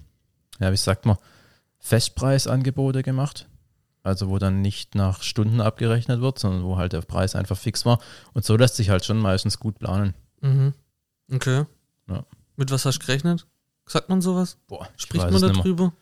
ja, 0.58 0.72
wie 0.72 0.76
sagt 0.76 1.04
man, 1.06 1.16
Festpreisangebote 1.78 3.02
gemacht. 3.02 3.46
Also 4.06 4.28
wo 4.28 4.38
dann 4.38 4.60
nicht 4.60 4.94
nach 4.94 5.22
Stunden 5.22 5.60
abgerechnet 5.60 6.20
wird, 6.20 6.38
sondern 6.38 6.62
wo 6.64 6.76
halt 6.76 6.92
der 6.92 7.00
Preis 7.02 7.34
einfach 7.34 7.58
fix 7.58 7.84
war. 7.84 7.98
Und 8.34 8.44
so 8.44 8.56
lässt 8.56 8.76
sich 8.76 8.88
halt 8.90 9.04
schon 9.04 9.18
meistens 9.18 9.58
gut 9.58 9.78
planen. 9.78 10.14
Mhm. 10.40 10.72
Okay. 11.32 11.64
Ja. 12.08 12.24
Mit 12.56 12.70
was 12.70 12.84
hast 12.84 13.00
du 13.02 13.06
gerechnet? 13.06 13.46
Sagt 13.86 14.08
man 14.08 14.20
sowas? 14.20 14.58
Boah, 14.68 14.88
ich 14.96 15.02
Spricht 15.02 15.24
weiß 15.24 15.32
man 15.32 15.52
darüber? 15.54 15.92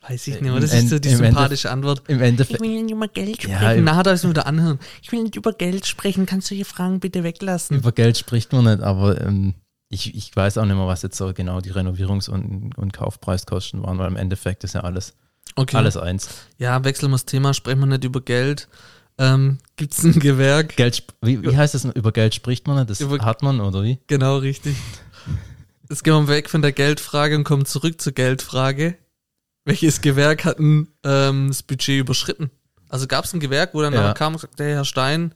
Weiß 0.00 0.26
ich 0.28 0.40
nicht, 0.40 0.50
aber 0.50 0.60
das 0.60 0.72
ist 0.74 0.90
so 0.90 0.98
die 0.98 1.08
sympathische 1.08 1.70
Antwort. 1.70 2.02
Im 2.08 2.20
Endeffekt, 2.20 2.60
will 2.60 2.82
nicht 2.82 2.92
über 2.92 3.08
Geld 3.08 3.42
Ja, 3.44 3.58
sprechen. 3.58 3.78
im- 3.78 3.84
Na, 3.84 4.00
er 4.00 4.06
es 4.12 4.22
mir 4.22 4.30
wieder 4.30 4.46
anhören. 4.46 4.78
Ich 5.02 5.10
will 5.10 5.22
nicht 5.22 5.34
über 5.36 5.52
Geld 5.52 5.86
sprechen. 5.86 6.26
Kannst 6.26 6.50
du 6.50 6.54
die 6.54 6.64
Fragen 6.64 7.00
bitte 7.00 7.24
weglassen? 7.24 7.76
über 7.78 7.92
Geld 7.92 8.16
spricht 8.18 8.52
man 8.52 8.64
nicht, 8.64 8.80
aber 8.82 9.20
ähm, 9.20 9.54
ich, 9.88 10.14
ich 10.14 10.34
weiß 10.34 10.58
auch 10.58 10.64
nicht 10.64 10.76
mehr, 10.76 10.86
was 10.86 11.02
jetzt 11.02 11.16
so 11.16 11.32
genau 11.32 11.60
die 11.60 11.72
Renovierungs- 11.72 12.28
und, 12.28 12.76
und 12.76 12.92
Kaufpreiskosten 12.92 13.82
waren, 13.82 13.98
weil 13.98 14.08
im 14.08 14.16
Endeffekt 14.16 14.62
ist 14.64 14.74
ja 14.74 14.82
alles, 14.82 15.14
Okay. 15.54 15.76
alles 15.76 15.96
eins. 15.96 16.28
Ja, 16.58 16.82
wechseln 16.84 17.10
wir 17.10 17.14
das 17.14 17.24
Thema, 17.24 17.54
sprechen 17.54 17.80
wir 17.80 17.86
nicht 17.86 18.04
über 18.04 18.20
Geld. 18.20 18.68
Ähm, 19.18 19.58
Gibt 19.76 19.94
es 19.94 20.04
ein 20.04 20.18
Gewerk? 20.18 20.76
Geld, 20.76 21.02
wie, 21.22 21.42
wie 21.42 21.56
heißt 21.56 21.74
das? 21.74 21.84
Über 21.86 22.12
Geld 22.12 22.34
spricht 22.34 22.66
man 22.66 22.76
nicht? 22.76 22.90
Das 22.90 23.00
Über- 23.00 23.24
hat 23.24 23.42
man, 23.42 23.60
oder 23.60 23.82
wie? 23.82 23.98
Genau, 24.08 24.36
richtig. 24.38 24.76
Jetzt 25.88 26.04
gehen 26.04 26.14
wir 26.14 26.28
weg 26.28 26.50
von 26.50 26.62
der 26.62 26.72
Geldfrage 26.72 27.36
und 27.36 27.44
kommen 27.44 27.64
zurück 27.64 28.00
zur 28.00 28.12
Geldfrage. 28.12 28.96
Welches 29.64 30.00
Gewerk 30.00 30.44
hat 30.44 30.58
denn, 30.58 30.88
ähm, 31.04 31.48
das 31.48 31.62
Budget 31.62 32.00
überschritten? 32.00 32.50
Also 32.88 33.06
gab 33.06 33.24
es 33.24 33.32
ein 33.32 33.40
Gewerk, 33.40 33.72
wo 33.74 33.82
dann 33.82 33.92
Ja. 33.94 34.12
kam 34.12 34.34
und 34.34 34.40
sagte, 34.40 34.64
hey, 34.64 34.72
Herr 34.74 34.84
Stein, 34.84 35.34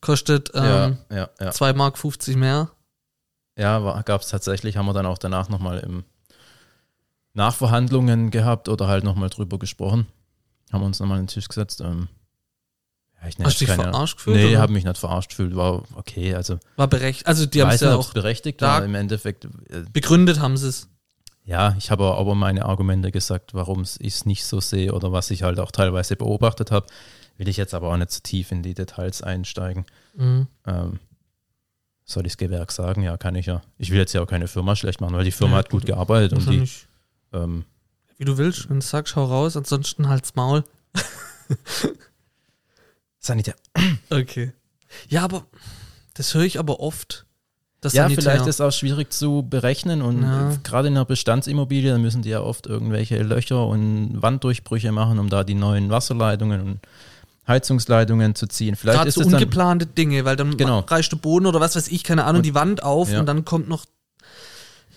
kostet 0.00 0.50
ähm, 0.54 0.98
ja, 1.10 1.28
ja. 1.40 1.50
2 1.50 1.72
Mark 1.72 1.98
50 1.98 2.36
mehr. 2.36 2.70
Ja, 3.58 4.00
gab 4.02 4.20
es 4.22 4.28
tatsächlich, 4.28 4.76
haben 4.76 4.86
wir 4.86 4.92
dann 4.92 5.06
auch 5.06 5.18
danach 5.18 5.48
nochmal 5.48 5.80
im 5.80 6.04
Nachverhandlungen 7.38 8.30
gehabt 8.30 8.68
oder 8.68 8.86
halt 8.88 9.04
nochmal 9.04 9.30
drüber 9.30 9.58
gesprochen. 9.58 10.06
Haben 10.72 10.82
uns 10.82 11.00
nochmal 11.00 11.18
an 11.18 11.24
den 11.24 11.28
Tisch 11.28 11.48
gesetzt. 11.48 11.80
Ähm, 11.80 12.08
Ja, 13.20 13.28
ich 13.28 13.36
Hast 13.42 13.60
du 13.60 13.64
dich 13.64 13.74
keine- 13.74 13.90
verarscht 13.90 14.16
gefühlt, 14.18 14.36
Nee, 14.36 14.50
oder? 14.50 14.60
habe 14.60 14.72
mich 14.72 14.84
nicht 14.84 14.96
verarscht 14.98 15.30
gefühlt. 15.30 15.56
War 15.56 15.82
okay. 15.96 16.34
Also, 16.36 16.58
War 16.76 16.86
berechtigt. 16.86 17.26
Also 17.26 17.46
die 17.46 17.60
haben 17.62 17.70
es 17.70 17.80
ja 17.80 17.96
auch 17.96 18.12
berechtigt 18.12 18.62
da-. 18.62 18.78
Im 18.84 18.94
Endeffekt, 18.94 19.44
äh, 19.70 19.82
begründet, 19.92 20.38
haben 20.38 20.56
sie 20.56 20.68
es. 20.68 20.88
ja, 21.44 21.74
ich 21.78 21.90
habe 21.90 22.04
aber 22.14 22.34
meine 22.36 22.64
Argumente 22.66 23.10
gesagt, 23.10 23.54
warum 23.54 23.82
ich 23.82 24.14
es 24.14 24.24
nicht 24.26 24.44
so 24.44 24.60
sehe 24.60 24.92
oder 24.92 25.10
was 25.10 25.30
ich 25.32 25.42
halt 25.42 25.58
auch 25.58 25.72
teilweise 25.72 26.14
beobachtet 26.14 26.70
habe. 26.70 26.86
Will 27.38 27.48
ich 27.48 27.56
jetzt 27.56 27.72
aber 27.74 27.90
auch 27.92 27.96
nicht 27.96 28.10
zu 28.10 28.22
tief 28.22 28.52
in 28.52 28.62
die 28.62 28.74
Details 28.74 29.22
einsteigen. 29.22 29.84
Mhm. 30.14 30.46
Ähm, 30.66 30.98
soll 32.04 32.24
ich 32.26 32.32
das 32.34 32.36
Gewerk 32.38 32.70
sagen? 32.72 33.02
Ja, 33.02 33.16
kann 33.16 33.34
ich 33.34 33.46
ja. 33.46 33.62
Ich 33.78 33.90
will 33.90 33.98
jetzt 33.98 34.12
ja 34.12 34.22
auch 34.22 34.26
keine 34.26 34.46
Firma 34.48 34.76
schlecht 34.76 35.00
machen, 35.00 35.14
weil 35.14 35.24
die 35.24 35.32
Firma 35.32 35.54
Ja, 35.54 35.58
hat 35.58 35.70
gut 35.70 35.86
gearbeitet 35.86 36.32
und 36.34 36.48
die. 36.50 36.68
Ähm, 37.32 37.64
Wie 38.16 38.24
du 38.24 38.36
willst, 38.38 38.68
wenn 38.70 38.80
du 38.80 38.86
sagst, 38.86 39.12
schau 39.14 39.24
raus, 39.24 39.56
ansonsten 39.56 40.08
halt's 40.08 40.34
Maul. 40.34 40.64
Sanitär. 43.18 43.54
Okay. 44.10 44.52
Ja, 45.08 45.22
aber 45.24 45.44
das 46.14 46.34
höre 46.34 46.42
ich 46.44 46.58
aber 46.58 46.80
oft. 46.80 47.24
Das 47.80 47.92
Ja, 47.92 48.04
Sanitär. 48.04 48.22
vielleicht 48.22 48.46
ist 48.46 48.56
es 48.56 48.60
auch 48.60 48.72
schwierig 48.72 49.12
zu 49.12 49.46
berechnen 49.48 50.02
und 50.02 50.22
Ja. 50.22 50.56
gerade 50.64 50.88
in 50.88 50.94
einer 50.94 51.04
Bestandsimmobilie, 51.04 51.92
dann 51.92 52.02
müssen 52.02 52.22
die 52.22 52.30
ja 52.30 52.40
oft 52.40 52.66
irgendwelche 52.66 53.22
Löcher 53.22 53.66
und 53.66 54.20
Wanddurchbrüche 54.20 54.90
machen, 54.90 55.18
um 55.18 55.28
da 55.28 55.44
die 55.44 55.54
neuen 55.54 55.90
Wasserleitungen 55.90 56.60
und 56.60 56.80
Heizungsleitungen 57.46 58.34
zu 58.34 58.46
ziehen. 58.48 58.74
Vielleicht 58.76 58.96
Gerade 58.98 59.08
ist 59.08 59.14
so 59.14 59.20
es 59.20 59.26
dann, 59.28 59.34
ungeplante 59.34 59.86
Dinge, 59.86 60.24
weil 60.24 60.36
dann 60.36 60.56
Genau. 60.56 60.80
reißt 60.80 61.12
der 61.12 61.16
Boden 61.18 61.46
oder 61.46 61.60
was 61.60 61.76
weiß 61.76 61.88
ich, 61.88 62.02
keine 62.04 62.24
Ahnung, 62.24 62.38
Und- 62.40 62.46
die 62.46 62.54
Wand 62.54 62.82
auf 62.82 63.10
ja. 63.10 63.20
und 63.20 63.26
dann 63.26 63.44
kommt 63.44 63.68
noch. 63.68 63.84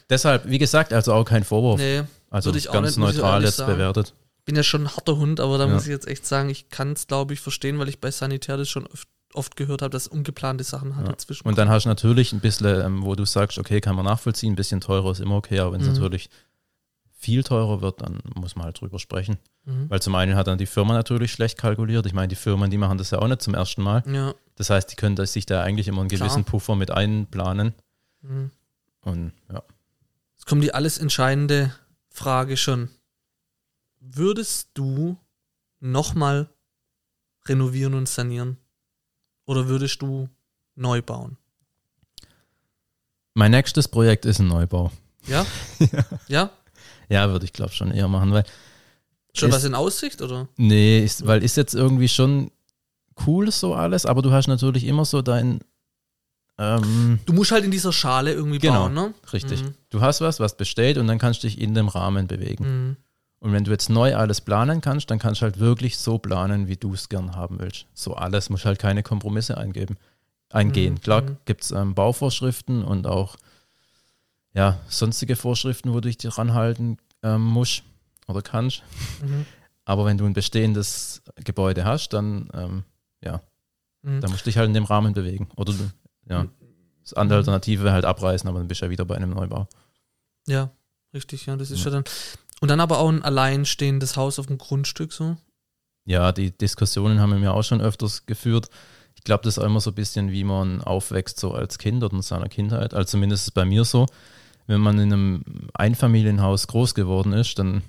deshalb, 0.09 0.47
wie 0.49 0.57
gesagt, 0.57 0.91
also 0.91 1.13
auch 1.13 1.23
kein 1.23 1.43
Vorwurf. 1.43 1.79
Nee, 1.79 2.01
also 2.31 2.51
ganz 2.51 2.63
nicht, 2.65 2.73
muss 2.73 2.91
ich 2.91 2.97
neutral 3.17 3.33
ehrlich 3.33 3.45
jetzt 3.49 3.57
sagen. 3.57 3.73
bewertet. 3.73 4.13
bin 4.45 4.55
ja 4.55 4.63
schon 4.63 4.81
ein 4.87 4.89
harter 4.95 5.17
Hund, 5.17 5.39
aber 5.39 5.59
da 5.59 5.67
Ja. 5.67 5.73
muss 5.73 5.83
ich 5.83 5.89
jetzt 5.89 6.07
echt 6.07 6.25
sagen, 6.25 6.49
ich 6.49 6.69
kann 6.69 6.93
es, 6.93 7.05
glaube 7.05 7.33
ich, 7.35 7.39
verstehen, 7.39 7.77
weil 7.77 7.87
ich 7.89 7.99
bei 8.01 8.09
Sanitär 8.09 8.57
das 8.57 8.69
schon 8.69 8.87
oft, 8.87 9.07
oft 9.35 9.55
gehört 9.55 9.83
habe, 9.83 9.91
dass 9.91 10.07
ungeplante 10.07 10.63
Sachen 10.63 10.95
halt 10.95 11.05
Ja. 11.05 11.11
dazwischen 11.13 11.47
Und 11.47 11.57
dann 11.59 11.69
hast 11.69 11.83
du 11.83 11.89
natürlich 11.89 12.33
ein 12.33 12.39
bisschen, 12.39 12.65
ähm, 12.83 13.03
wo 13.05 13.13
du 13.15 13.23
sagst, 13.25 13.59
okay, 13.59 13.79
kann 13.81 13.95
man 13.95 14.05
nachvollziehen, 14.05 14.53
ein 14.53 14.55
bisschen 14.55 14.81
teurer 14.81 15.11
ist 15.11 15.19
immer 15.19 15.35
okay, 15.35 15.59
aber 15.59 15.73
wenn 15.73 15.81
es 15.81 15.87
Mhm. 15.87 15.93
natürlich 15.93 16.29
viel 17.13 17.43
teurer 17.43 17.81
wird, 17.81 18.01
dann 18.01 18.19
muss 18.33 18.55
man 18.55 18.65
halt 18.65 18.81
drüber 18.81 18.97
sprechen. 18.97 19.37
Mhm. 19.65 19.89
Weil 19.91 20.01
zum 20.01 20.15
einen 20.15 20.35
hat 20.35 20.47
dann 20.47 20.57
die 20.57 20.65
Firma 20.65 20.93
natürlich 20.95 21.31
schlecht 21.31 21.59
kalkuliert. 21.59 22.07
Ich 22.07 22.13
meine, 22.13 22.27
die 22.29 22.35
Firmen, 22.35 22.71
die 22.71 22.79
machen 22.79 22.97
das 22.97 23.11
ja 23.11 23.19
auch 23.19 23.27
nicht 23.27 23.43
zum 23.43 23.53
ersten 23.53 23.83
Mal. 23.83 24.03
Ja. 24.11 24.33
Das 24.55 24.71
heißt, 24.71 24.91
die 24.91 24.95
können 24.95 25.23
sich 25.27 25.45
da 25.45 25.61
eigentlich 25.61 25.87
immer 25.87 25.99
einen 26.01 26.09
Klar. 26.09 26.21
gewissen 26.27 26.45
Puffer 26.45 26.75
mit 26.75 26.89
einplanen. 26.89 27.73
Mhm. 28.23 28.49
Und 29.01 29.33
ja. 29.53 29.61
Jetzt 30.33 30.47
kommt 30.47 30.63
die 30.63 30.73
alles 30.73 30.97
entscheidende 30.97 31.75
Frage 32.11 32.57
schon. 32.57 32.89
Würdest 33.99 34.69
du 34.73 35.17
nochmal 35.79 36.49
renovieren 37.45 37.93
und 37.93 38.07
sanieren? 38.07 38.57
Oder 39.45 39.67
würdest 39.67 40.01
du 40.01 40.29
neu 40.75 41.01
bauen? 41.01 41.37
Mein 43.33 43.51
nächstes 43.51 43.87
Projekt 43.87 44.25
ist 44.25 44.39
ein 44.39 44.47
Neubau. 44.47 44.91
Ja? 45.25 45.45
ja? 46.27 46.51
Ja, 47.09 47.29
würde 47.29 47.45
ich 47.45 47.53
glaube 47.53 47.71
schon 47.73 47.91
eher 47.91 48.07
machen, 48.07 48.31
weil 48.31 48.43
Schon 49.33 49.49
Ist- 49.49 49.55
was 49.55 49.63
in 49.63 49.75
Aussicht, 49.75 50.21
oder? 50.21 50.49
Nee, 50.57 51.03
ist, 51.03 51.25
weil 51.25 51.41
ist 51.43 51.55
jetzt 51.55 51.73
irgendwie 51.73 52.09
schon 52.09 52.51
cool 53.25 53.49
so 53.51 53.73
alles, 53.73 54.05
aber 54.05 54.21
du 54.21 54.31
hast 54.33 54.47
natürlich 54.47 54.83
immer 54.83 55.05
so 55.05 55.21
dein 55.21 55.61
ähm, 56.61 57.19
Du 57.25 57.33
musst 57.33 57.51
halt 57.51 57.63
in 57.65 57.71
dieser 57.71 57.91
Schale 57.91 58.31
irgendwie 58.33 58.59
Genau. 58.59 58.83
bauen, 58.83 58.93
ne? 58.93 59.13
richtig. 59.33 59.63
Mhm. 59.63 59.73
Du 59.89 60.01
hast 60.01 60.21
was, 60.21 60.39
was 60.39 60.55
besteht 60.55 60.97
und 60.97 61.07
dann 61.07 61.17
kannst 61.17 61.41
du 61.43 61.47
dich 61.47 61.59
in 61.59 61.73
dem 61.73 61.87
Rahmen 61.87 62.27
bewegen. 62.27 62.63
Mhm. 62.89 62.97
Und 63.39 63.53
wenn 63.53 63.63
du 63.63 63.71
jetzt 63.71 63.89
neu 63.89 64.15
alles 64.15 64.39
planen 64.41 64.81
kannst, 64.81 65.09
dann 65.09 65.17
kannst 65.17 65.41
du 65.41 65.45
halt 65.45 65.59
wirklich 65.59 65.97
so 65.97 66.19
planen, 66.19 66.67
wie 66.67 66.75
du 66.77 66.93
es 66.93 67.09
gern 67.09 67.35
haben 67.35 67.59
willst. 67.59 67.87
So 67.95 68.13
alles, 68.13 68.49
musst 68.51 68.65
halt 68.65 68.77
keine 68.77 69.01
Kompromisse 69.01 69.57
eingeben, 69.57 69.97
eingehen. 70.51 70.93
Mhm. 70.95 71.01
Klar 71.01 71.21
Mhm. 71.23 71.37
gibt 71.45 71.63
es 71.63 71.71
ähm, 71.71 71.95
Bauvorschriften 71.95 72.83
und 72.83 73.07
auch 73.07 73.35
ja, 74.53 74.79
sonstige 74.87 75.35
Vorschriften, 75.35 75.89
wo 75.91 75.95
du 76.01 76.09
dich 76.09 76.17
dran 76.17 76.53
halten 76.53 76.97
ähm, 77.23 77.41
musst 77.43 77.83
oder 78.27 78.41
kannst. 78.41 78.83
Mhm. 79.23 79.45
Aber 79.85 80.05
wenn 80.05 80.17
du 80.17 80.25
ein 80.25 80.33
bestehendes 80.33 81.21
Gebäude 81.43 81.85
hast, 81.85 82.09
dann, 82.09 82.49
ähm, 82.53 82.83
ja, 83.23 83.41
Mhm. 84.03 84.19
dann 84.21 84.31
musst 84.31 84.45
du 84.45 84.49
dich 84.49 84.57
halt 84.57 84.67
in 84.67 84.73
dem 84.73 84.83
Rahmen 84.85 85.13
bewegen. 85.13 85.47
Oder 85.55 85.73
du, 85.73 85.89
ja. 86.31 86.47
Das 87.03 87.13
andere. 87.13 87.39
Alternative 87.39 87.83
wäre 87.83 87.93
halt 87.93 88.05
abreißen, 88.05 88.47
aber 88.47 88.59
dann 88.59 88.67
bist 88.67 88.81
du 88.81 88.85
ja 88.85 88.91
wieder 88.91 89.05
bei 89.05 89.15
einem 89.15 89.31
Neubau. 89.31 89.67
Ja, 90.47 90.69
richtig, 91.13 91.45
ja, 91.45 91.55
das 91.55 91.71
ist 91.71 91.79
Ja. 91.79 91.85
ja 91.85 91.91
dann. 91.91 92.03
Und 92.61 92.69
dann 92.69 92.79
aber 92.79 92.99
auch 92.99 93.09
ein 93.09 93.23
alleinstehendes 93.23 94.15
Haus 94.17 94.37
auf 94.39 94.45
dem 94.47 94.57
Grundstück 94.59 95.11
so. 95.13 95.35
Ja, 96.05 96.31
die 96.31 96.51
Diskussionen 96.55 97.19
haben 97.19 97.31
wir 97.31 97.39
mir 97.39 97.53
auch 97.53 97.63
schon 97.63 97.81
öfters 97.81 98.25
geführt. 98.25 98.69
Ich 99.15 99.23
glaube, 99.23 99.43
das 99.43 99.57
ist 99.57 99.63
auch 99.63 99.65
immer 99.67 99.81
so 99.81 99.91
ein 99.91 99.95
bisschen, 99.95 100.31
wie 100.31 100.43
man 100.43 100.81
aufwächst, 100.81 101.39
so 101.39 101.53
als 101.53 101.77
Kind 101.79 102.03
oder 102.03 102.15
in 102.15 102.21
seiner 102.21 102.49
Kindheit. 102.49 102.93
Also 102.93 103.05
zumindest 103.11 103.47
ist 103.47 103.51
bei 103.51 103.65
mir 103.65 103.83
so. 103.83 104.05
Wenn 104.67 104.81
man 104.81 104.99
in 104.99 105.11
einem 105.11 105.43
Einfamilienhaus 105.73 106.67
groß 106.67 106.93
geworden 106.93 107.33
ist, 107.33 107.57
dann 107.59 107.81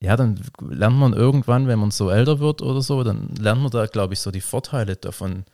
ja, 0.00 0.16
dann 0.16 0.38
lernt 0.60 0.96
man 0.98 1.14
irgendwann, 1.14 1.66
wenn 1.66 1.78
man 1.78 1.90
so 1.90 2.10
älter 2.10 2.38
wird 2.38 2.60
oder 2.60 2.82
so, 2.82 3.02
dann 3.02 3.34
lernt 3.36 3.62
man 3.62 3.70
da, 3.70 3.86
glaube 3.86 4.12
ich, 4.12 4.20
so 4.20 4.30
die 4.30 4.42
Vorteile 4.42 4.96
davon 4.96 5.44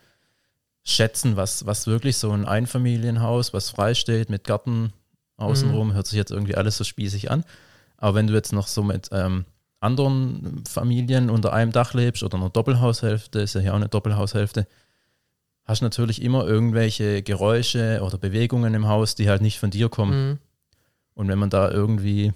schätzen, 0.84 1.36
was, 1.36 1.66
was 1.66 1.86
wirklich 1.86 2.16
so 2.16 2.32
ein 2.32 2.44
Einfamilienhaus, 2.44 3.52
was 3.52 3.70
frei 3.70 3.94
steht 3.94 4.30
mit 4.30 4.44
Garten 4.44 4.92
außenrum, 5.36 5.94
hört 5.94 6.06
sich 6.06 6.16
jetzt 6.16 6.30
irgendwie 6.30 6.56
alles 6.56 6.76
so 6.76 6.84
spießig 6.84 7.30
an. 7.30 7.44
Aber 7.96 8.14
wenn 8.16 8.26
du 8.26 8.34
jetzt 8.34 8.52
noch 8.52 8.66
so 8.66 8.82
mit 8.82 9.08
ähm, 9.12 9.44
anderen 9.80 10.64
Familien 10.68 11.30
unter 11.30 11.52
einem 11.52 11.72
Dach 11.72 11.94
lebst 11.94 12.22
oder 12.22 12.36
einer 12.36 12.50
Doppelhaushälfte, 12.50 13.40
ist 13.40 13.54
ja 13.54 13.60
hier 13.60 13.72
auch 13.72 13.76
eine 13.76 13.88
Doppelhaushälfte, 13.88 14.66
hast 15.64 15.80
du 15.80 15.84
natürlich 15.84 16.22
immer 16.22 16.46
irgendwelche 16.46 17.22
Geräusche 17.22 18.00
oder 18.02 18.18
Bewegungen 18.18 18.74
im 18.74 18.88
Haus, 18.88 19.14
die 19.14 19.28
halt 19.28 19.42
nicht 19.42 19.58
von 19.58 19.70
dir 19.70 19.88
kommen. 19.88 20.30
Mhm. 20.30 20.38
Und 21.14 21.28
wenn 21.28 21.38
man 21.38 21.50
da 21.50 21.70
irgendwie, 21.70 22.32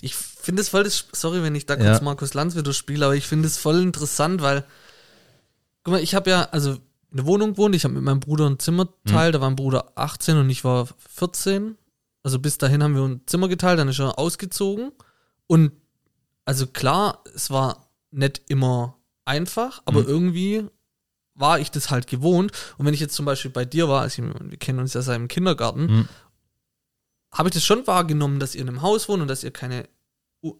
Ich 0.00 0.14
finde 0.14 0.62
es 0.62 0.68
voll, 0.68 0.84
das, 0.84 1.06
sorry, 1.12 1.42
wenn 1.42 1.54
ich 1.54 1.66
da 1.66 1.76
kurz 1.76 1.98
Ja. 1.98 2.00
Markus 2.02 2.34
Lanz 2.34 2.54
wieder 2.56 2.72
spiele, 2.72 3.06
aber 3.06 3.16
ich 3.16 3.26
finde 3.26 3.46
es 3.48 3.58
voll 3.58 3.80
interessant, 3.80 4.42
weil, 4.42 4.64
guck 5.82 5.92
mal, 5.92 6.02
ich 6.02 6.14
habe 6.14 6.30
ja, 6.30 6.48
also 6.50 6.78
in 7.12 7.18
der 7.18 7.26
Wohnung 7.26 7.52
gewohnt, 7.52 7.74
ich 7.74 7.84
habe 7.84 7.94
mit 7.94 8.02
meinem 8.02 8.20
Bruder 8.20 8.48
ein 8.50 8.58
Zimmer 8.58 8.86
geteilt, 9.04 9.34
da 9.34 9.40
war 9.40 9.48
mein 9.50 9.56
Bruder 9.56 9.92
18 9.94 10.36
und 10.38 10.50
ich 10.50 10.64
war 10.64 10.88
14. 10.98 11.76
Also 12.24 12.38
bis 12.38 12.58
dahin 12.58 12.82
haben 12.82 12.94
wir 12.94 13.02
ein 13.02 13.20
Zimmer 13.26 13.48
geteilt, 13.48 13.78
dann 13.78 13.88
ist 13.88 14.00
er 14.00 14.18
ausgezogen. 14.18 14.92
Und 15.46 15.72
also 16.44 16.66
klar, 16.66 17.22
es 17.34 17.50
war 17.50 17.88
nicht 18.10 18.42
immer 18.48 18.96
einfach, 19.24 19.82
aber 19.84 20.00
Mhm. 20.02 20.08
irgendwie 20.08 20.66
war 21.34 21.58
ich 21.60 21.70
das 21.70 21.90
halt 21.90 22.06
gewohnt. 22.06 22.52
Und 22.78 22.86
wenn 22.86 22.94
ich 22.94 23.00
jetzt 23.00 23.14
zum 23.14 23.24
Beispiel 23.26 23.50
bei 23.50 23.64
dir 23.64 23.88
war, 23.88 24.02
also 24.02 24.22
wir 24.22 24.58
kennen 24.58 24.78
uns 24.80 24.94
ja 24.94 25.02
seit 25.02 25.16
dem 25.16 25.28
Kindergarten, 25.28 25.82
Mhm. 25.86 26.08
habe 27.32 27.48
ich 27.48 27.54
das 27.54 27.64
schon 27.64 27.86
wahrgenommen, 27.86 28.40
dass 28.40 28.54
ihr 28.54 28.62
in 28.62 28.68
einem 28.68 28.82
Haus 28.82 29.08
wohnt 29.08 29.22
und 29.22 29.28
dass 29.28 29.44
ihr 29.44 29.50
keine, 29.50 29.88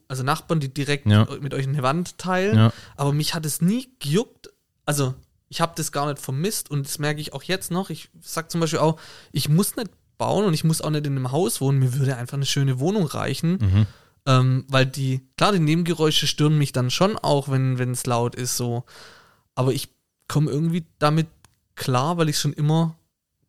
also 0.09 0.23
Nachbarn, 0.23 0.61
die 0.61 0.73
direkt 0.73 1.07
Ja. 1.07 1.27
mit 1.41 1.55
euch 1.55 1.67
eine 1.67 1.83
Wand 1.83 2.19
teilen. 2.19 2.57
ja, 2.57 2.73
Aber 2.97 3.13
mich 3.13 3.35
hat 3.35 3.45
es 3.47 3.61
nie 3.61 3.89
gejuckt. 4.01 4.51
Also 4.87 5.15
ich 5.53 5.61
habe 5.61 5.75
das 5.77 5.93
gar 5.93 6.07
nicht 6.07 6.19
vermisst 6.19 6.71
und 6.71 6.87
das 6.87 6.99
merke 6.99 7.21
ich 7.21 7.35
auch 7.35 7.43
jetzt 7.43 7.71
noch. 7.71 7.91
Ich 7.91 8.09
sag 8.23 8.51
zum 8.51 8.63
Beispiel 8.63 8.79
auch, 8.79 8.99
ich 9.33 9.51
muss 9.51 9.77
nicht 9.77 9.91
bauen 10.17 10.47
und 10.47 10.55
ich 10.55 10.65
muss 10.65 10.81
auch 10.81 10.89
nicht 10.89 11.07
in 11.07 11.15
einem 11.15 11.31
Haus 11.31 11.61
wohnen. 11.61 11.79
Mir 11.79 11.93
würde 11.93 12.17
einfach 12.17 12.39
eine 12.39 12.47
schöne 12.47 12.81
Wohnung 12.81 13.05
reichen. 13.05 13.59
mhm. 13.61 13.87
Ähm, 14.25 14.65
weil 14.69 14.87
die, 14.87 15.21
klar, 15.37 15.51
die 15.51 15.59
Nebengeräusche 15.59 16.29
stören 16.29 16.57
mich 16.57 16.71
dann 16.71 16.91
schon 16.91 17.19
auch, 17.19 17.49
wenn 17.49 17.77
es 17.91 18.07
laut 18.07 18.37
ist, 18.37 18.57
so. 18.57 18.85
Aber 19.57 19.73
ich 19.73 19.89
komme 20.29 20.49
irgendwie 20.49 20.87
damit 21.01 21.27
klar, 21.75 22.19
weil 22.19 22.29
ich 22.29 22.39
schon 22.39 22.53
immer 22.53 22.95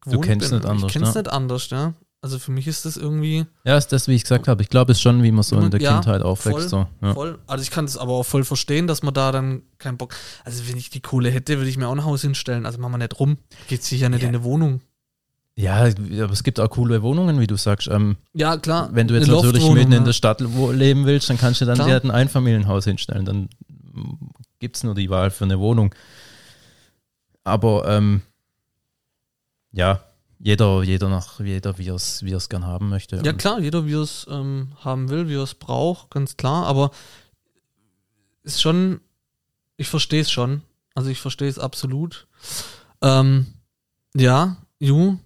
gewohnt 0.01 0.25
kennst 0.25 0.49
bin. 0.49 0.57
nicht 0.59 0.67
anders, 0.67 0.87
Ich 0.87 0.93
kenn's 0.93 1.13
ne? 1.13 1.21
nicht 1.21 1.31
anders, 1.31 1.69
ja. 1.69 1.93
Also 2.23 2.39
für 2.39 2.51
mich 2.51 2.67
ist 2.67 2.85
das 2.85 2.95
irgendwie 2.95 3.45
ja, 3.65 3.75
ist 3.77 3.89
das, 3.89 4.07
wie 4.07 4.13
ich 4.15 4.21
gesagt 4.23 4.47
habe. 4.47 4.61
Ich 4.61 4.69
glaube, 4.69 4.93
es 4.93 4.97
ist 4.97 5.01
schon, 5.01 5.23
wie 5.23 5.31
man 5.33 5.43
so 5.43 5.59
in 5.59 5.69
der 5.71 5.81
Ja, 5.81 5.95
Kindheit 5.95 6.21
aufwächst. 6.21 6.69
So. 6.69 6.87
Ja. 7.01 7.13
voll. 7.13 7.37
Also 7.47 7.63
ich 7.63 7.69
kann 7.69 7.85
das 7.85 7.97
aber 7.97 8.13
auch 8.13 8.23
voll 8.23 8.45
verstehen, 8.45 8.87
dass 8.87 9.03
man 9.03 9.13
da 9.13 9.33
dann 9.33 9.63
keinen 9.77 9.97
Bock. 9.97 10.15
Also 10.45 10.65
wenn 10.69 10.77
ich 10.77 10.89
die 10.89 11.01
Kohle 11.01 11.29
hätte, 11.29 11.57
würde 11.57 11.69
ich 11.69 11.75
mir 11.77 11.87
auch 11.89 11.91
ein 11.91 12.05
Haus 12.05 12.21
hinstellen. 12.21 12.65
Also 12.65 12.79
machen 12.79 12.93
wir 12.93 12.97
nicht 12.99 13.19
rum. 13.19 13.37
Geht 13.67 13.83
sich 13.83 13.99
ja 13.99 14.07
nicht 14.07 14.21
Ja. 14.21 14.29
in 14.29 14.35
eine 14.35 14.43
Wohnung. 14.45 14.79
ja, 15.55 15.75
aber 15.83 16.31
es 16.31 16.43
gibt 16.43 16.61
auch 16.61 16.69
coole 16.69 17.01
Wohnungen, 17.03 17.41
wie 17.41 17.45
du 17.47 17.57
sagst. 17.57 17.89
Ähm, 17.89 18.15
Ja, 18.33 18.55
klar. 18.55 18.89
wenn 18.93 19.09
du 19.09 19.15
jetzt 19.15 19.27
natürlich 19.27 19.69
mitten 19.71 19.91
in 19.91 20.05
der 20.05 20.13
Stadt 20.13 20.41
wo- 20.55 20.71
leben 20.71 21.05
willst, 21.05 21.29
dann 21.29 21.37
kannst 21.37 21.59
du 21.59 21.65
dann 21.65 21.77
dir 21.77 21.83
halt 21.91 22.05
ein 22.05 22.11
Einfamilienhaus 22.11 22.85
hinstellen. 22.85 23.25
Dann 23.25 23.49
gibt 24.59 24.77
es 24.77 24.83
nur 24.83 24.95
die 24.95 25.09
Wahl 25.09 25.29
für 25.29 25.43
eine 25.43 25.59
Wohnung. 25.59 25.93
Aber 27.43 27.85
ähm, 27.89 28.21
ja, 29.73 29.99
jeder, 30.43 30.83
jeder 30.83 31.07
nach, 31.07 31.39
jeder, 31.39 31.77
wie 31.77 31.87
er 31.87 31.95
es 31.95 32.21
wie 32.23 32.33
er's 32.33 32.49
gern 32.49 32.65
haben 32.65 32.89
möchte. 32.89 33.21
Ja 33.23 33.31
klar, 33.31 33.59
jeder 33.61 33.85
wie 33.85 33.93
er 33.93 34.01
es 34.01 34.27
ähm, 34.29 34.73
haben 34.83 35.09
will, 35.09 35.29
wie 35.29 35.35
er 35.35 35.43
es 35.43 35.53
braucht, 35.53 36.11
ganz 36.11 36.35
klar. 36.35 36.65
Aber 36.65 36.91
ist 38.43 38.61
schon, 38.61 38.99
ich 39.77 39.87
verstehe 39.87 40.19
es 40.19 40.29
schon. 40.29 40.61
Also 40.95 41.09
ich 41.09 41.21
verstehe 41.21 41.47
es 41.47 41.57
absolut. 41.57 42.27
Ähm, 43.01 43.53
ja, 44.15 44.57
Ju, 44.79 45.17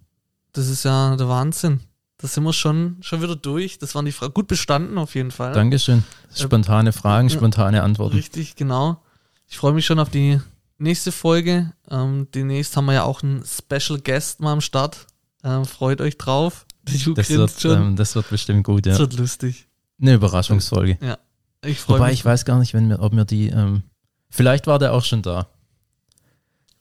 das 0.54 0.68
ist 0.68 0.84
ja 0.84 1.16
der 1.16 1.28
Wahnsinn. 1.28 1.80
Da 2.20 2.28
sind 2.28 2.44
wir 2.44 2.54
schon, 2.54 2.98
schon 3.02 3.24
wieder 3.24 3.36
durch. 3.36 3.80
Das 3.80 3.96
waren 3.96 4.06
die 4.06 4.12
Fragen. 4.12 4.36
Gut 4.36 4.48
bestanden 4.48 5.00
auf 5.00 5.16
jeden 5.16 5.32
Fall. 5.32 5.54
Dankeschön. 5.54 6.04
Spontane 6.32 6.94
Fragen, 6.94 7.30
ja. 7.30 7.36
spontane 7.36 7.82
Antworten. 7.82 8.16
Richtig, 8.16 8.56
genau. 8.56 9.02
Ich 9.48 9.58
freue 9.58 9.74
mich 9.74 9.86
schon 9.88 9.98
auf 9.98 10.12
die 10.12 10.40
nächste 10.78 11.12
Folge. 11.12 11.74
Ähm, 11.90 12.28
demnächst 12.34 12.76
haben 12.78 12.86
wir 12.86 12.94
ja 12.94 13.04
auch 13.04 13.24
einen 13.24 13.44
Special 13.46 14.00
Guest 14.00 14.40
mal 14.40 14.54
am 14.54 14.62
Start. 14.62 15.08
Ähm, 15.44 15.66
freut 15.66 16.02
euch 16.02 16.18
drauf. 16.18 16.66
Du 17.04 17.14
das, 17.14 17.30
wird, 17.30 17.66
ähm, 17.66 17.96
das 17.96 18.16
wird 18.16 18.30
bestimmt 18.30 18.64
gut, 18.64 18.86
ja. 18.86 18.94
Das 18.94 19.00
wird 19.00 19.14
lustig. 19.16 19.68
Eine 20.02 20.14
Überraschungsfolge. 20.14 20.98
Ja. 21.02 21.18
Ich 21.66 21.80
freue 21.82 22.00
Wobei, 22.00 22.10
mich. 22.10 22.20
ich 22.20 22.26
weiß 22.26 22.46
gar 22.46 22.60
nicht, 22.60 22.74
wenn 22.74 22.88
wir, 22.90 23.02
ob 23.02 23.14
mir 23.14 23.26
die. 23.26 23.50
Ähm, 23.50 23.84
vielleicht 24.30 24.68
war 24.68 24.80
der 24.80 24.94
auch 24.94 25.04
schon 25.04 25.22
da. 25.22 25.48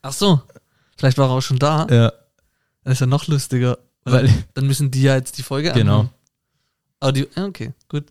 Ach 0.02 0.12
so. 0.12 0.40
Vielleicht 0.96 1.18
war 1.18 1.28
er 1.28 1.32
auch 1.32 1.40
schon 1.40 1.58
da. 1.58 1.86
Ja. 1.90 2.12
Das 2.84 2.94
ist 2.94 3.00
ja 3.00 3.06
noch 3.06 3.26
lustiger. 3.26 3.78
Weil, 4.04 4.32
dann 4.54 4.66
müssen 4.66 4.90
die 4.92 5.02
ja 5.02 5.16
jetzt 5.16 5.36
die 5.38 5.42
Folge 5.42 5.72
Genau. 5.72 6.00
Anhören. 6.00 6.10
Aber 7.00 7.12
die, 7.12 7.28
okay, 7.36 7.74
gut. 7.88 8.04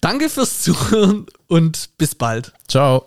Danke 0.00 0.28
fürs 0.28 0.62
Zuhören 0.62 1.26
und 1.46 1.90
bis 1.98 2.14
bald. 2.14 2.52
Ciao. 2.68 3.06